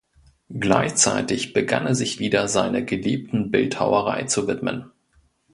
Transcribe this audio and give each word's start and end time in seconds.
Gleichzeitig 0.49 1.53
begann 1.53 1.85
er 1.85 1.93
sich 1.93 2.17
wieder 2.17 2.47
seiner 2.47 2.81
geliebten 2.81 3.51
Bildhauerei 3.51 4.23
zu 4.23 4.47
widmen. 4.47 4.89